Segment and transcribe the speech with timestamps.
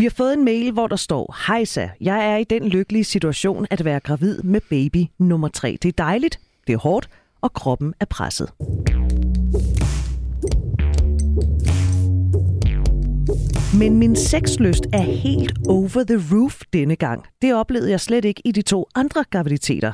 [0.00, 3.66] Vi har fået en mail, hvor der står, Hejsa, jeg er i den lykkelige situation
[3.70, 5.78] at være gravid med baby nummer 3.
[5.82, 7.08] Det er dejligt, det er hårdt,
[7.40, 8.50] og kroppen er presset.
[13.78, 17.24] Men min sexlyst er helt over the roof denne gang.
[17.42, 19.92] Det oplevede jeg slet ikke i de to andre graviditeter.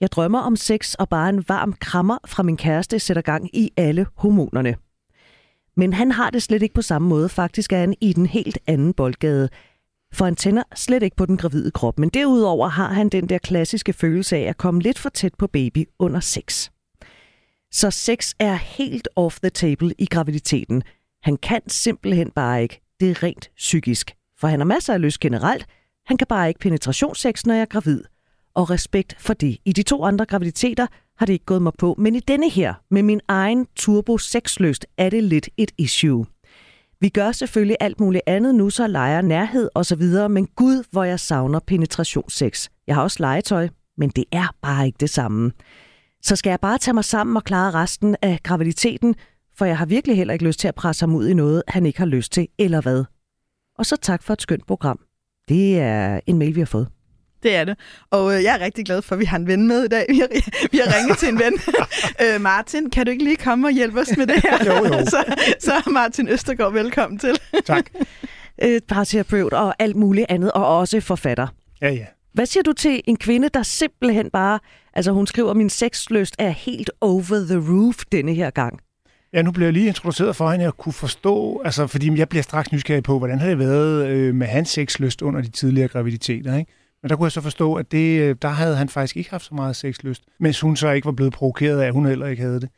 [0.00, 3.70] Jeg drømmer om sex, og bare en varm krammer fra min kæreste sætter gang i
[3.76, 4.76] alle hormonerne.
[5.76, 7.28] Men han har det slet ikke på samme måde.
[7.28, 9.48] Faktisk er han i den helt anden boldgade.
[10.12, 11.98] For han tænder slet ikke på den gravide krop.
[11.98, 15.46] Men derudover har han den der klassiske følelse af at komme lidt for tæt på
[15.46, 16.70] baby under sex.
[17.72, 20.82] Så sex er helt off the table i graviditeten.
[21.22, 22.80] Han kan simpelthen bare ikke.
[23.00, 24.14] Det er rent psykisk.
[24.38, 25.66] For han har masser af lyst generelt.
[26.06, 28.04] Han kan bare ikke penetrationssex, når jeg er gravid.
[28.54, 29.58] Og respekt for det.
[29.64, 30.86] I de to andre graviditeter
[31.18, 31.94] har det ikke gået mig på.
[31.98, 36.26] Men i denne her, med min egen turbo sexløst, er det lidt et issue.
[37.00, 41.20] Vi gør selvfølgelig alt muligt andet nu, så leger nærhed osv., men gud, hvor jeg
[41.20, 42.68] savner penetrationssex.
[42.86, 45.52] Jeg har også legetøj, men det er bare ikke det samme.
[46.22, 49.14] Så skal jeg bare tage mig sammen og klare resten af graviditeten,
[49.56, 51.86] for jeg har virkelig heller ikke lyst til at presse ham ud i noget, han
[51.86, 53.04] ikke har lyst til, eller hvad.
[53.78, 55.00] Og så tak for et skønt program.
[55.48, 56.88] Det er en mail, vi har fået.
[57.42, 57.78] Det er det.
[58.10, 60.06] Og øh, jeg er rigtig glad for, at vi har en ven med i dag.
[60.08, 60.28] Vi har,
[60.72, 61.54] vi har ringet til en ven.
[62.34, 64.64] øh, Martin, kan du ikke lige komme og hjælpe os med det her?
[64.66, 65.04] jo, jo.
[65.04, 65.24] så,
[65.60, 67.38] så Martin Østergaard, velkommen til.
[67.66, 67.86] tak.
[68.62, 71.46] Øh, parterapeut og alt muligt andet, og også forfatter.
[71.82, 72.06] Ja, ja.
[72.34, 74.58] Hvad siger du til en kvinde, der simpelthen bare...
[74.94, 78.80] Altså, hun skriver, min sexlyst er helt over the roof denne her gang.
[79.32, 82.42] Ja, nu bliver jeg lige introduceret for hende, at kunne forstå, altså, fordi jeg bliver
[82.42, 86.56] straks nysgerrig på, hvordan har det været øh, med hans sexlyst under de tidligere graviditeter,
[86.56, 86.72] ikke?
[87.06, 89.44] Men der kunne jeg så forstå, at det, øh, der havde han faktisk ikke haft
[89.44, 92.42] så meget sexlyst, mens hun så ikke var blevet provokeret af, at hun heller ikke
[92.42, 92.68] havde det.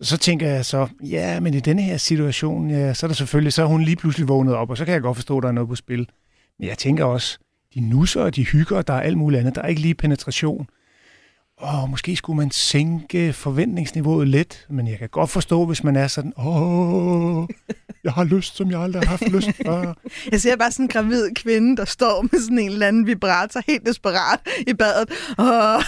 [0.00, 3.52] Så tænker jeg så, ja, men i denne her situation, ja, så er der selvfølgelig,
[3.52, 5.48] så er hun lige pludselig vågnet op, og så kan jeg godt forstå, at der
[5.48, 6.08] er noget på spil.
[6.58, 7.38] Men jeg tænker også,
[7.74, 9.54] de nusser og de hygger, og der er alt muligt andet.
[9.54, 10.66] Der er ikke lige penetration.
[11.60, 16.06] Og måske skulle man sænke forventningsniveauet lidt, men jeg kan godt forstå, hvis man er
[16.06, 17.48] sådan, åh,
[18.04, 19.94] jeg har lyst, som jeg aldrig har haft lyst før.
[20.32, 23.60] Jeg ser bare sådan en gravid kvinde, der står med sådan en eller anden vibrator,
[23.66, 25.10] helt desperat i badet.
[25.38, 25.82] Oh.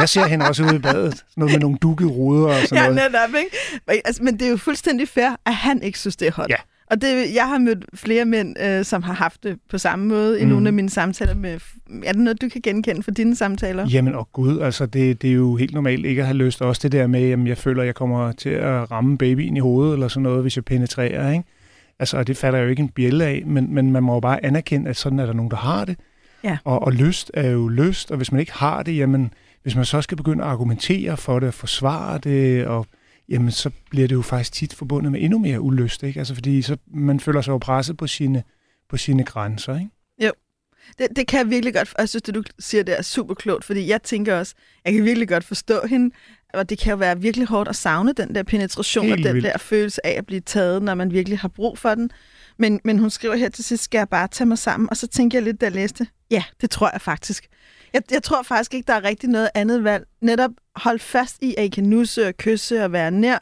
[0.00, 2.84] Jeg ser hende også ude i badet, sådan noget med nogle dukkede ruder og sådan
[2.84, 3.12] ja, noget.
[3.12, 4.02] netop, ikke?
[4.06, 6.50] Altså, men det er jo fuldstændig fair, at han ikke synes, det er hot.
[6.50, 6.56] Ja.
[6.90, 10.40] Og det, jeg har mødt flere mænd, øh, som har haft det på samme måde
[10.40, 10.50] i mm.
[10.50, 11.60] nogle af mine samtaler med...
[12.04, 13.86] Er det noget, du kan genkende for dine samtaler?
[13.88, 16.62] Jamen, og gud, altså det, det er jo helt normalt ikke at have lyst.
[16.62, 19.60] Også det der med, at jeg føler, at jeg kommer til at ramme babyen i
[19.60, 21.44] hovedet, eller sådan noget, hvis jeg penetrerer, ikke?
[21.98, 24.44] Altså, det fatter jeg jo ikke en bjælle af, men, men man må jo bare
[24.44, 25.96] anerkende, at sådan er der nogen, der har det.
[26.44, 26.58] Ja.
[26.64, 29.32] Og, og lyst er jo lyst, og hvis man ikke har det, jamen,
[29.62, 32.86] hvis man så skal begynde at argumentere for det, forsvare det, og
[33.28, 36.18] jamen så bliver det jo faktisk tit forbundet med endnu mere ulyst, ikke?
[36.18, 38.42] Altså fordi så man føler sig jo presset på sine,
[38.88, 39.90] på sine grænser, ikke?
[40.24, 40.32] Jo.
[40.98, 43.34] Det, det kan jeg virkelig godt, og jeg synes, det du siger, det er super
[43.34, 44.54] klogt, fordi jeg tænker også,
[44.84, 46.14] jeg kan virkelig godt forstå hende,
[46.54, 49.34] og det kan jo være virkelig hårdt at savne den der penetration Helt og den
[49.34, 49.46] vildt.
[49.52, 52.10] der følelse af at blive taget, når man virkelig har brug for den.
[52.58, 54.90] Men, men hun skriver her til sidst, skal jeg bare tage mig sammen?
[54.90, 57.48] Og så tænker jeg lidt, da jeg læste, ja, det tror jeg faktisk.
[57.96, 60.06] Jeg, jeg tror faktisk ikke, der er rigtig noget andet valg.
[60.20, 63.38] Netop hold fast i, at I kan nusse og kysse og være nær.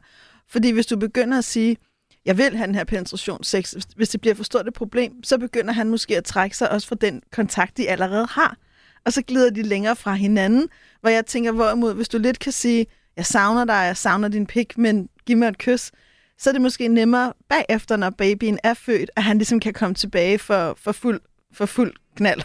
[0.49, 1.77] Fordi hvis du begynder at sige,
[2.25, 5.73] jeg vil have den her penetrationssex, hvis det bliver for stort et problem, så begynder
[5.73, 8.57] han måske at trække sig også fra den kontakt, de allerede har.
[9.05, 10.69] Og så glider de længere fra hinanden,
[11.01, 12.87] hvor jeg tænker, hvorimod, hvis du lidt kan sige,
[13.17, 15.93] jeg savner dig, jeg savner din pik, men giv mig et kys,
[16.39, 19.95] så er det måske nemmere bagefter, når babyen er født, at han ligesom kan komme
[19.95, 21.21] tilbage for, for, fuld,
[21.53, 22.41] for fuld knald.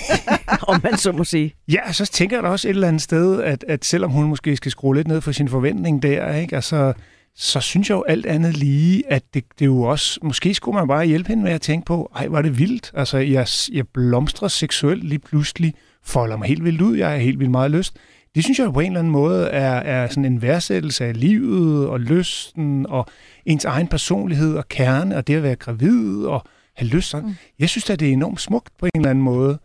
[0.68, 1.54] om man så må sige.
[1.68, 4.56] Ja, så tænker jeg da også et eller andet sted, at, at selvom hun måske
[4.56, 6.56] skal skrue lidt ned for sin forventning der, ikke?
[6.56, 6.92] Altså,
[7.36, 10.78] så synes jeg jo alt andet lige, at det, det er jo også, måske skulle
[10.78, 12.90] man bare hjælpe hende med at tænke på, ej, var det vildt.
[12.94, 15.74] Altså, jeg, jeg blomstrer seksuelt lige pludselig,
[16.04, 17.96] folder mig helt vildt ud, jeg har helt vildt meget lyst.
[18.34, 21.20] Det synes jeg jo på en eller anden måde er, er sådan en værdsættelse af
[21.20, 23.06] livet og lysten og
[23.46, 26.44] ens egen personlighed og kerne og det at være gravid og
[26.76, 27.14] have lyst.
[27.14, 27.34] Mm.
[27.58, 29.58] Jeg synes at det er enormt smukt på en eller anden måde.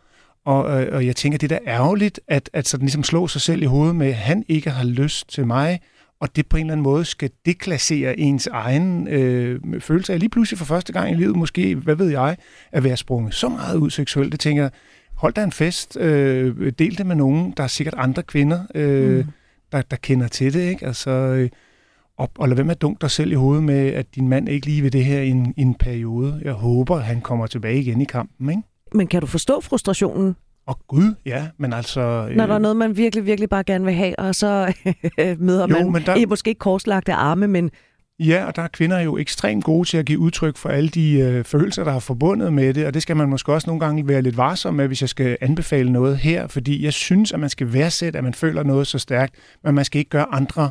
[0.45, 3.41] Og, øh, og jeg tænker, det er da ærgerligt, at, at sådan ligesom slå sig
[3.41, 5.79] selv i hovedet med, at han ikke har lyst til mig,
[6.19, 10.29] og det på en eller anden måde skal deklassere ens egen øh, følelse af lige
[10.29, 12.37] pludselig for første gang i livet, måske, hvad ved jeg,
[12.71, 14.31] at være sprunget så meget ud seksuelt.
[14.31, 14.71] Det tænker jeg,
[15.15, 19.17] hold da en fest, øh, del det med nogen, der er sikkert andre kvinder, øh,
[19.17, 19.23] mm.
[19.71, 20.85] der, der kender til det, ikke?
[20.85, 21.49] Altså, øh,
[22.17, 24.49] og, og lad være med at dunke dig selv i hovedet med, at din mand
[24.49, 26.41] ikke lige vil det her i en, i en periode.
[26.43, 28.61] Jeg håber, han kommer tilbage igen i kampen, ikke?
[28.93, 30.35] Men kan du forstå frustrationen,
[30.67, 32.27] Og gud, ja, men altså...
[32.29, 34.73] Øh, når der er noget, man virkelig, virkelig bare gerne vil have, og så
[35.39, 37.71] møder Jo, man men der- eh, måske ikke korslagte arme, men
[38.19, 41.11] Ja, og der er kvinder jo ekstremt gode til at give udtryk for alle de
[41.19, 44.07] øh, følelser, der er forbundet med det, og det skal man måske også nogle gange
[44.07, 47.49] være lidt varsom med, hvis jeg skal anbefale noget her, fordi jeg synes, at man
[47.49, 50.69] skal værdsætte, at man føler noget så stærkt, men man skal ikke gøre andre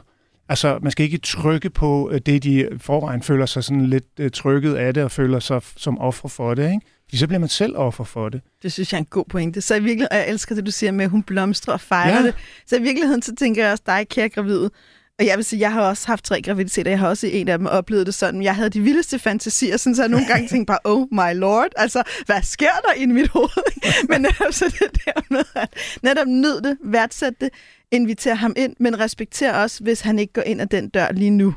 [0.49, 4.31] Altså, man skal ikke trykke på øh, det, de forvejen føler sig sådan lidt øh,
[4.31, 6.81] trykket af det, og føler sig som offer for det, ikke?
[7.05, 8.41] Fordi så bliver man selv offer for det.
[8.62, 9.61] Det synes jeg er en god pointe.
[9.61, 12.23] Så i virkeligheden, jeg elsker det, du siger med, at hun blomstrer og fejrer Ja.
[12.23, 12.35] det.
[12.67, 14.70] Så i virkeligheden, så tænker jeg også dig, kære gravide.
[15.19, 16.90] Og jeg vil sige, jeg har også haft tre graviditeter.
[16.90, 18.43] Jeg har også i en af dem oplevet det sådan.
[18.43, 21.67] Jeg havde de vildeste fantasier, sådan så jeg nogle gange tænkte bare, oh my lord,
[21.76, 23.73] altså, hvad sker der i mit hoved?
[24.11, 25.69] men netop så det der med, at
[26.02, 27.49] netop nyd det, værdsæt det,
[27.91, 31.31] invitere ham ind, men respekter også, hvis han ikke går ind ad den dør lige
[31.31, 31.55] nu.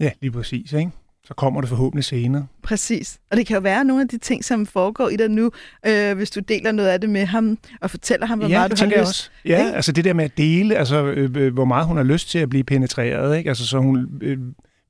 [0.00, 0.90] Ja, lige præcis, ikke?
[1.24, 2.46] Så kommer det forhåbentlig senere.
[2.62, 3.18] Præcis.
[3.30, 5.50] Og det kan jo være nogle af de ting, som foregår i dig nu,
[5.86, 8.70] øh, hvis du deler noget af det med ham, og fortæller ham, hvor ja, meget
[8.70, 8.98] du har lyst.
[8.98, 9.30] også.
[9.44, 9.76] Ja, Ikke?
[9.76, 12.38] altså det der med at dele, altså øh, øh, hvor meget hun har lyst til
[12.38, 13.48] at blive penetreret, ikke?
[13.50, 14.38] Altså så hun øh,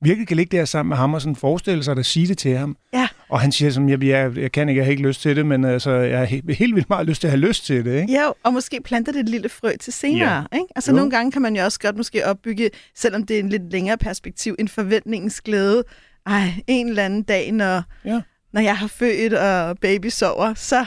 [0.01, 2.57] virkelig kan ligge der sammen med ham og sådan forestille sig at sige det til
[2.57, 2.77] ham.
[2.93, 3.07] Ja.
[3.29, 5.45] Og han siger som, jeg, jeg, jeg kan ikke, jeg har ikke lyst til det,
[5.45, 8.01] men altså, jeg har he- helt vildt meget lyst til at have lyst til det,
[8.01, 8.13] ikke?
[8.13, 10.45] Ja, og måske planter det et lille frø til senere.
[10.51, 10.57] Ja.
[10.57, 10.65] Ikke?
[10.75, 10.95] Altså Jo.
[10.95, 13.97] nogle gange kan man jo også godt måske opbygge, selvom det er en lidt længere
[13.97, 15.83] perspektiv, en forventningens glæde.
[16.25, 18.21] Ej, en eller anden dag, når, Ja.
[18.53, 20.85] når jeg har født og baby sover, så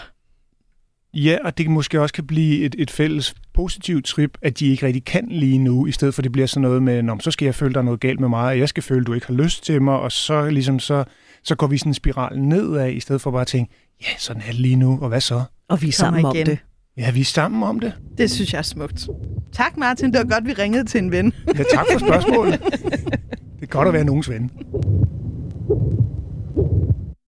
[1.14, 4.86] Ja, og det måske også kan blive et, et fælles positivt trip, at de ikke
[4.86, 7.44] rigtig kan lige nu, i stedet for det bliver sådan noget med, Nå, så skal
[7.44, 9.34] jeg føle, der er noget galt med mig, og jeg skal føle, du ikke har
[9.34, 11.04] lyst til mig, og så ligesom så,
[11.44, 13.72] så går vi sådan en spiral nedad, i stedet for bare at tænke,
[14.02, 15.42] ja, sådan er det lige nu, og hvad så?
[15.68, 16.58] Og vi er sammen om det.
[16.96, 17.92] Ja, vi er sammen om det.
[18.18, 19.08] det synes jeg er smukt.
[19.52, 21.32] Tak Martin, det var godt, vi ringede til en ven.
[21.46, 22.60] Ja, tak for spørgsmålet.
[23.60, 24.50] det er godt at være nogens ven.